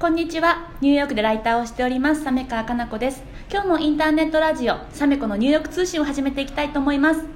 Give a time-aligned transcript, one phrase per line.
[0.00, 0.70] こんにちは。
[0.80, 2.24] ニューヨークでライターをしております。
[2.24, 3.22] サメカかな子です。
[3.52, 7.26] 今日もインターネットラジオサメコのニューヨーク通信を始めていきたいと思います。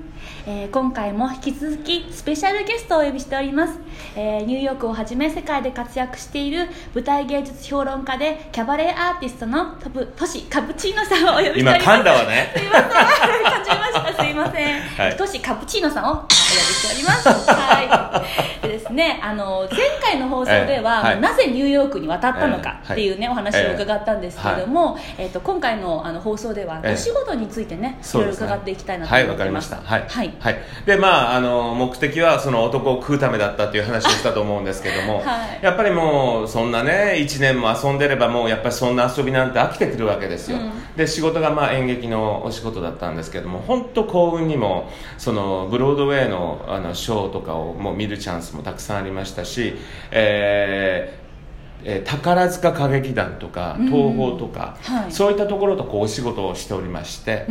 [0.46, 3.78] えー、今回も引き続きスペシャルゲストをお呼びしております、
[4.16, 11.84] えー、ニューヨークをはじめ世界で活躍している舞台芸術評論家でキャバレーアーティストのトプトシカプチーノさんをお呼びしております。
[11.84, 12.52] 今噛んだわね。
[12.56, 12.90] すいません。
[12.90, 14.22] 感じました。
[14.22, 17.28] すいません、はい、トシカプチーノさんをお呼びしております。
[17.50, 18.22] は
[18.60, 18.60] い。
[18.66, 29.76] でですねあの前回の放送では、はい、なぜニューヨークに渡ったのかっていうね、お話を伺ったんですけれども、えー、と今回のあの放送ではお仕事についてね、いろいろ伺っていきたいなと思っています、はいわかりました。
[29.78, 49.74] はい、はい、でまああの目的はその男を食うためだったっていう話をしたと思うんですけども、 はい、やっぱりもうそんなね1年も遊んでればもうやっぱりそんな遊びなんて飽きてくるわけですよ、うん、で仕事がまあ演劇のお仕事だったんですけども本当幸運にもそのブロードウェイのあのショーとかをもう見るチャンスもたくさんありましたし、
[50.10, 51.24] えー
[51.84, 57.46] えー、宝塚歌劇団とか東宝とか、うんはい、そういったところとこうお仕事をしておりまして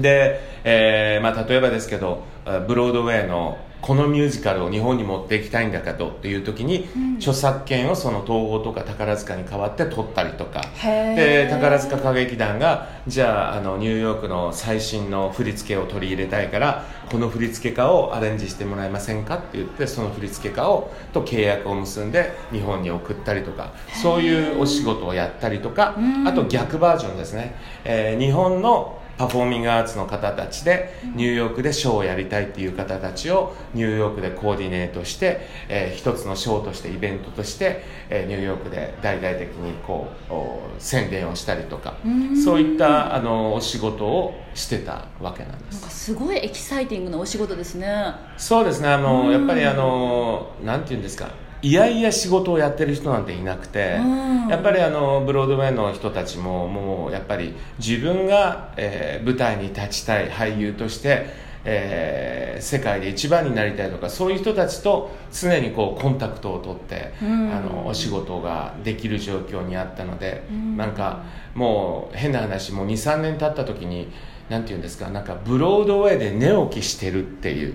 [0.00, 2.24] で、えーまあ、例えばですけど
[2.66, 10.62] ブロードウェイのこのミュージカルを日本に持っていきたいんだけどっていう時に、うん、著作権をその東宝とか宝塚に代わって取ったりとか。
[10.82, 23.72] で宝塚歌劇団がじゃああのニューヨークの最新の振り付けを取り入れたいからこの振付家をアレンジしてもらえませんかって言ってその振付家をと契約を結んで日本に送ったりとか。
[24.02, 25.96] そういうお仕事をやったりとか。
[26.26, 41.96] あと逆バージョンですね、えー、日本のパフォーミングアーツの方たちでニューヨークでショーをやりたいっていう方たちをニューヨークでコーディネートして、えー、一つのショーとしてイベントとして、えー、ニューヨークで大々的にこう宣伝をしたりとか
[42.44, 45.74] そういったあのお仕事をしてたわけなんです。
[45.74, 48.14] なんかすごいエキサイティングなお仕事ですね。
[48.36, 48.88] そうですね。
[48.88, 51.28] あのやっぱりあのなんていうんですか
[51.60, 53.98] いやいや仕事をやってる人なんていなくて、
[54.48, 61.26] やっぱりあのブロードウェイの人たちももうやっぱり自分が、えー、舞台に立ちたい俳優として、
[61.64, 67.24] えー、世界で一番になりたいとかそういう人たちと常にこうコンタクトを取って、あ
[67.60, 70.76] のお仕事ができる状況にあったので、ん。
[70.76, 71.24] なんか
[71.54, 74.12] もう変な話もう23年経った時に
[74.48, 77.74] なんていうんですかなんかブロードウェイで寝起きしてるっていう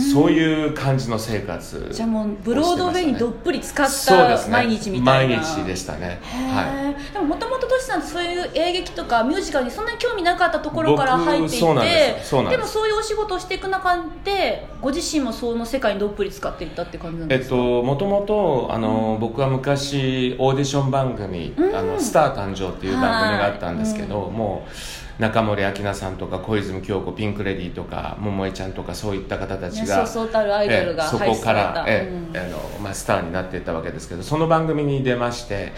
[0.00, 6.20] そういう感じの生活、じゃあもうブロードウェイにどっぷり使った毎日みたいな、ね、毎日でしたね。
[6.52, 7.12] はい。
[7.12, 35.72] でももともとトシさんそういう演劇とかミュージカルにそんなに興味なかったところから入っていってでもそういうお仕事をしていく中でご自身もその世界にどっぷり使っていったって感じなんですか、えっと、もともとあの、うん、僕は昔オーディション番組「うん、あのスター誕生」っていう番組があったんですけど、もう中森明菜さんとか小泉京子ピンク・レディーとか桃江ちゃんとかそういった方たちが、そうそうたるアイドルがそこからえ、うん、あのまあ、スターになっていったわけですけどその番組に出まして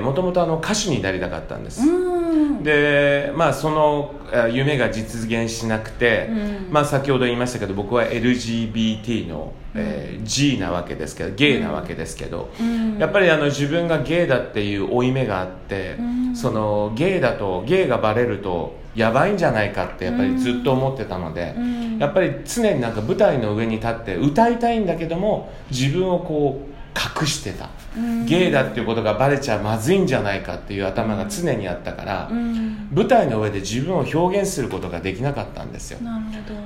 [0.00, 1.82] もともと歌手になりたかったんです、
[2.62, 4.14] で、まあ、その
[4.50, 6.34] 夢が実現しなくて、う
[6.70, 21.54] ん、まあ、先ほど言いましたけど僕は LGBT の、えー、G なわけですけどゲイなわけですけど、うん、やっぱりあの自分がゲイだっていう負い目があって、うん、そのゲイだとゲイがバレるとやばいんじゃないかってやっぱりずっと思ってたので、
[21.98, 27.70] やっぱり常になんか舞台の上に立って歌いたいんだけども自分をこう隠してた、
[28.26, 32.28] ゲイだっていうことがバレちゃまずいんじゃないかっていう頭が常にあったから、
[32.92, 36.00] 舞台の上で自分を表現することができなかったんですよ。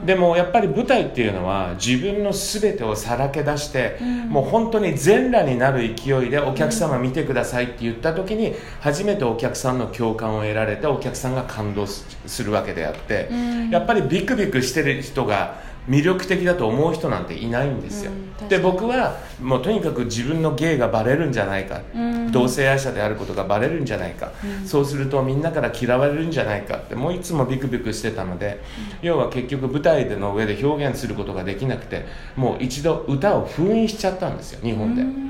[0.04, 9.76] でもやっぱり舞台っていうのは自分の全てをさらけ出して、もう本当に全裸になる勢いでお客様見てくださいって言った時に初めてお客さん。
[9.76, 13.28] の共感を得られてお客さんが感動するわけであって、
[13.70, 18.10] やっぱりビクビクしてる人が魅力的だと思う人なんていないんですよ、
[18.42, 28.60] うん、で僕はもうとにかく自分の芸がバレるんじゃないか、うん、同性愛者であることがバレるんじゃないか、うん、そうするとみんなから嫌われるんじゃないかってもういつもビクビクしてたので、
[29.02, 35.26] 要は結局舞台での上で表現することができなくてもう一度歌を封印しちゃったんですよ日本で。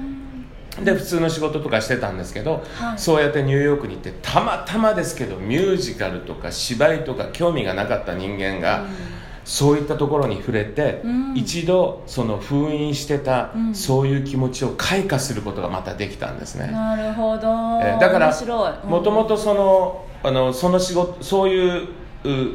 [0.85, 8.85] で普通の仕事とかしてたんですけど、はい、そうやってニューヨークに行ってたまたまですけどミュージカルとか芝居とか興味がなかった人間が、
[9.47, 16.67] そういったところに触れて、うん、一度その封印してた、うん、そういう気持ちを開花することがまたできたんですね。
[16.67, 17.47] なるほど、
[17.81, 18.37] えー、だから
[18.85, 21.89] もともとそのあのその仕事そういう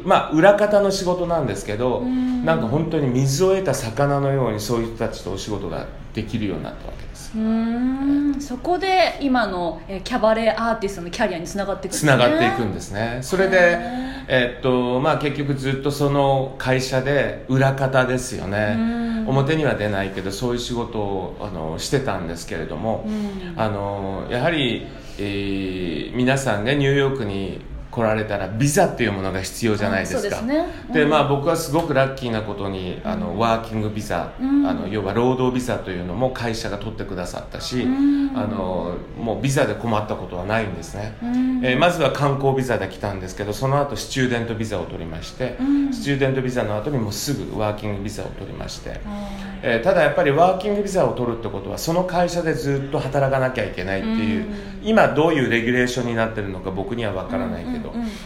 [0.04, 7.32] まあ、裏方の仕事なんですけど、うん、なんか本当に水を得た魚のようにそういう人たちとお仕事ができるようになったわけです。
[7.36, 8.40] うん。
[8.40, 12.12] そこで今のキャバレーアーティストのキャリアにつながっていくんですね。
[12.12, 13.18] つながっていくんですね。
[13.22, 13.78] それで、
[14.28, 19.02] えー、っとまあ、結局ずっとその会社で裏方ですよね。
[19.26, 23.06] 表には出ないけどそういう仕事をあのしてたんですけれども
[23.56, 24.86] あのやはり、
[25.18, 27.60] えー、皆さんねニューヨークに
[27.92, 30.64] 来られたらビザっていうものが必要じゃないですか、ね。
[30.88, 41.14] うん、でまあ、僕はすごくラッキーなことにあの、ワーキングビザ、うん、あの要は労働ビザというのも会社が取ってくださったし、うん、あのもうビザで困ったことはないんですね、
[41.62, 45.58] えー、まずは観光ビザで来たんですけどその後スチューデントビザを取りまして、
[45.92, 49.00] スチューデントビザの後にもうすぐワーキングビザを取りまして、
[49.62, 54.46] えー、ただやっぱりワーキングビザを取るってことはその会社でずっと働かなきゃいけないっていう、
[54.82, 57.81] 今どういうレギュレーションになってるのか僕には分からないけど、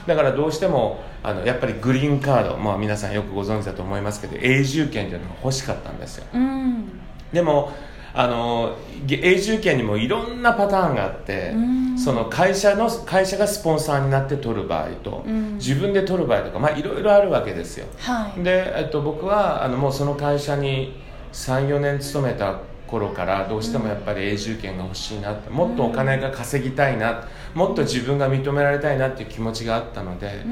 [0.06, 7.00] だからどうしてもあのやっぱりグリーンカード、まあ、皆さんよくご存知だと思いますけど永住権というのが欲しかったんですよ、うん、
[7.32, 7.72] でも
[8.18, 20.98] あの永住権にもいろんなパターンがあって、うん、その会社の会社がスポンサーになって取る場合と、うん、自分で取る場合とか、まあ、いろいろあるわけですよ、はい、で、えっと、僕はあのもうその会社に
[21.32, 30.44] 34年勤めた頃からどうしてもやっぱり永住権が欲しいなってもっとお金が稼ぎたいなもっと自分が認められたいなっていう気持ちがあったので、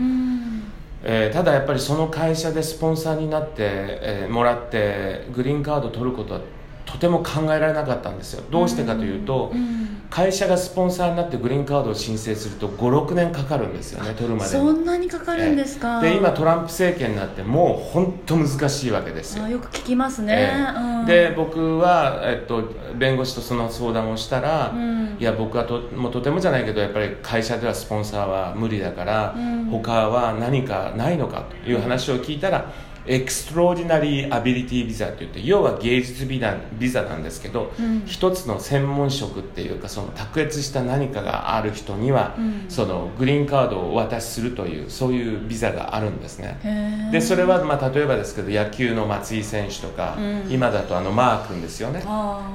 [1.02, 6.40] えー、ただやっぱりその会社でスポンサーになって、えー、もらってグリーンカードを取ることは
[6.86, 8.42] とても考えられなかったんですよ。
[8.50, 19.48] どうしてかというと、うん、会社がスポンサーになってグリーンカードを申請すると56年かかるんですよね取るまでそんなにかかるんですか、えー、で今トランプ政権になってもう本当難しいわけですよ。
[19.48, 32.72] よく聞きますね、えーうん、で僕は、えっと、弁護士とその相談をしたら、うん、いや僕はともうとてもじゃないけどやっぱり会社ではスポンサーは無理だから、うん、他は何かないのかという話を聞いたら、
[33.06, 47.10] extraordinary ability ビザといって要は芸術ビザビザなんですけど、うん、一つの専門職っていうかその卓越した何かがある人には、うん、そのグリーンカードをお渡しするというそういうビザがあるんですね。
[47.12, 52.02] でそれは、まあ、例えばですけど野球の松井選手とか、うん、今だとあのマー君ですよね。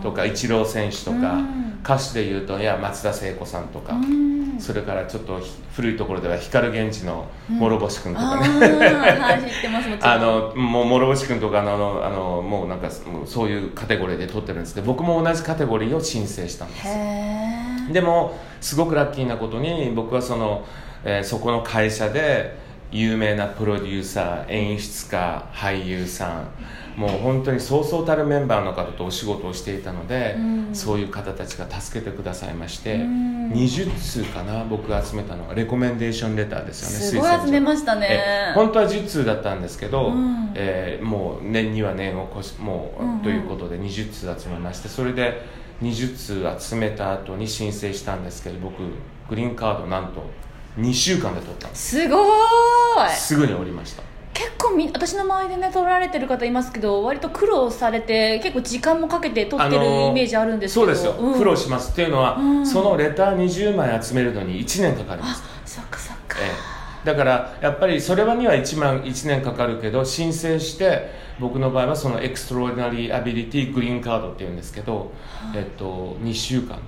[0.01, 1.41] とかイチロー選手とか、
[1.83, 3.95] 歌手でいうといや松田聖子さんとか。
[4.59, 5.39] それからちょっと
[5.73, 8.47] 古いところでは光源氏の諸星君とかね、
[10.01, 12.89] あ のもう諸星君とかのあのもうなんか
[13.25, 17.93] そういうカテゴリーで取ってるんですけど僕も同じカテゴリーを申請したんです。
[17.93, 20.65] でもすごくラッキーなことに僕はその、
[21.05, 22.57] えー、そこの会社で
[22.91, 26.47] 有名なプロデューサー演出家俳優さん。
[27.00, 38.51] もう本当にそうそうたるメンバーの方とお仕事をしていたので、うん、そういう方たちが助けてくださいまして、うん、20通かな僕が集めたのはレコメンデーションレターですよねすごい集めましたね。
[38.53, 45.42] 本当は10通だったんですけど、うん、えー、もう年には年を越しもう、うんうん、ということで20通集めましてそれで
[45.81, 46.18] 20
[46.57, 48.83] 通集めた後に申請したんですけど僕
[49.30, 50.24] グリーンカードなんと
[50.81, 53.09] 2週間で取ったんですすごい。
[53.11, 54.03] すぐに降りました。
[54.33, 61.91] 結構み私の周りでね取られてる方いますけど割と苦労されて結構時間もかけて取ってるイメージあるんですけど、そうですよ、うん、苦労します。
[61.91, 65.43] っていうのは、うん、そのレター20枚集めるのに1年かかります。
[65.43, 66.45] あそっかそっか、え
[67.03, 75.11] え、だからやっぱりそれはには 1, 万1年かかるけど申請して僕の場合はその extraordinary ability グリーンカードっていうんですけど、
[75.55, 76.79] えっと、2週間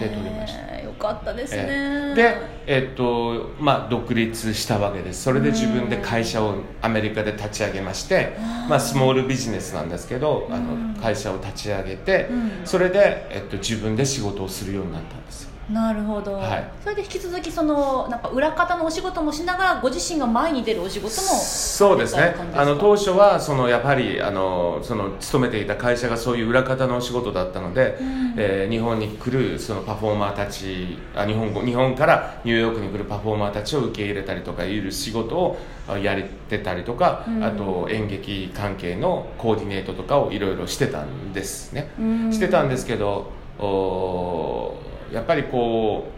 [0.00, 0.80] で取りました。
[0.80, 2.36] よかったですね、えで、
[2.66, 5.22] えっとまあ、独立したわけです。
[5.22, 8.36] それで自分で会社をアメリカで立ち上げまして、
[8.68, 12.28] まあ、スモールビジネスなんですけどあの会社を立ち上げて、
[12.64, 22.34] それで、えっと、自分で仕事をするようになったんですなるほど、はい、それで引き続きそのなんか裏方のお仕事もしながらご自身が前に出るお仕事もそうですね。
[22.54, 35.58] あの当初はそのやはりあのその勤めていた会社がそういう裏方のお仕事だったので、うん、えー、日本に来るそのパフォーマーたちあ日本日本からニューヨークに来るパフォーマーたちを受け入れたりとかいう仕事を
[36.02, 44.74] やれてたりとか、うん、あと演劇関係のコーディネートとかをいろいろしてたんですね、うん、してたんですけどお
[45.12, 46.10] やっぱりこ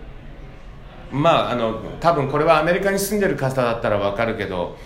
[1.13, 4.77] うまああの多分これはアメリカに住んでる方だったら分かるけど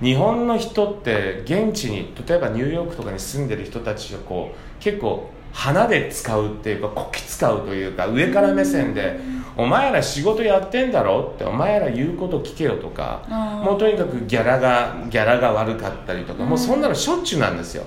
[0.00, 9.20] 日本の人って現地に例えばニューヨークとかに住んでる人たちをこう結構花で使うっていうかこき使うというか上から目線で
[9.56, 13.22] 「お前ら仕事やってんだろ?」って「お前ら言うこと聞けよ」とか
[13.64, 17.84] もうとにかくギャラがギャラが悪かったりとかもうそんなのしょっちゅうなんですよ。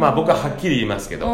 [0.00, 1.26] まあ僕ははっきり言いますけど。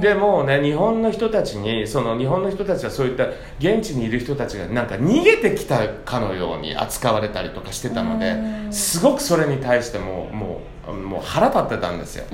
[0.00, 3.24] でもね日本の人たちにその日本の人たちはそういった
[3.58, 8.36] 現地にいる人たちがなんか逃げてきたかのように扱われたりとかしてたので
[8.70, 12.24] すごくそれに対してももうもう腹立ってたんですよ。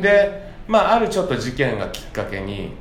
[0.00, 2.72] でまあ、あるちょっと事件がきっかけに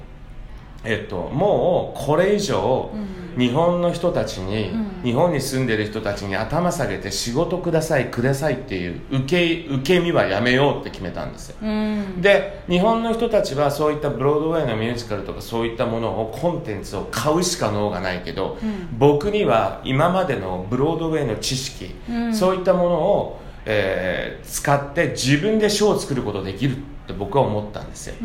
[0.86, 2.90] えっと、もうこれ以上、
[3.38, 21.96] 日本の人たちに、うん、日本に住んでる人たちに頭下げて仕事くださいくださいっていう受け受け身はやめようって決めたんですよ、うん、で日本の人たちはそういったブロードウェイのミュージカルとかそういったものをコンテンツを買うしか能がないけど、うん、僕には今までのブロードウェイの知識、
[22.34, 28.16] そういったものを、えー、使って自分でショーを作ることできるって僕は思ったんですよ。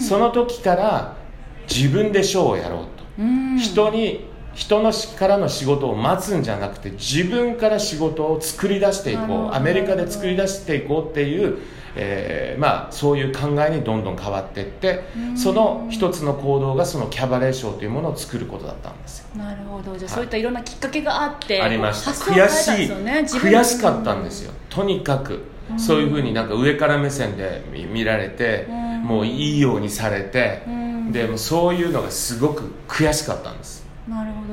[0.00, 1.16] その時から
[1.68, 2.98] 自分でショーをやろうと。
[3.58, 4.27] 人に
[4.58, 9.54] 人のからの仕事を待つんじゃなくて自分から仕事を作り出していこう。
[9.54, 11.58] アメリカで作り出していこうっていう、
[11.94, 15.04] えーまあ、そういう考えにどんどん変わっていって
[15.36, 19.28] その一つの行動がそのキャバレーショーというものを作ることだったんですよ。
[19.36, 19.96] なるほど。
[19.96, 22.10] じゃあ、そういったいろんなきっかけがあってありました。
[22.10, 22.90] 悔しい。
[22.90, 24.52] 悔しかったんですよ。
[24.68, 25.40] とにかく。
[25.76, 27.62] そういうふうになんか上から目線で
[27.92, 28.66] 見られて
[29.04, 30.62] もういいようにされて
[31.12, 33.77] でもそういうのがすごく悔しかったんです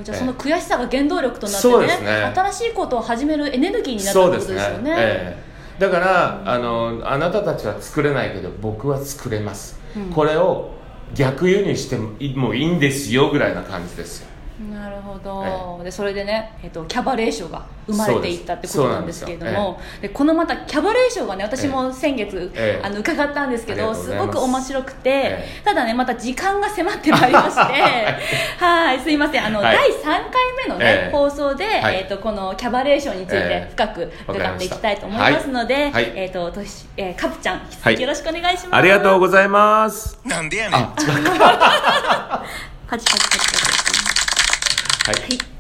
[0.04, 4.96] じゃあその悔しさが原動力となってね、ね、新しいことを始めるエネルギーになったってことですよね、ね。
[4.98, 5.38] え
[5.78, 10.72] え、だから、うん、あのあなたたちは作れないけど僕は作れます、うん、これを
[11.14, 14.28] 逆輸入してもいいんですよぐらいな感じですよ。
[14.28, 14.35] な
[14.96, 22.52] るほど、でそれでね、えーと、キャバレーションが生まれていったってことなんですけれどもで、このまたキャバレーションがね私も先月、
[22.84, 24.16] あの伺ったんですけどす。
[24.18, 27.62] ごく面白くて、ただねまた時間が迫ってまいりまして
[28.58, 29.00] はい。
[29.00, 29.46] すいません。
[29.46, 30.24] あの、第3回
[30.68, 40.20] 目のね、放送で、えーと、このキャバレーションについて深く伺っていきたいと思いますので、えーととしえー、カプちゃん引き続きよろしくお願いします、ありがとうございます。
[40.24, 40.94] なんでやねん。
[41.00, 41.04] パ
[42.40, 43.30] チパチパチパ
[43.78, 43.85] チ
[45.06, 45.55] はい。